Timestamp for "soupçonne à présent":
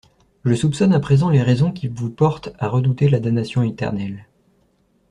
0.55-1.29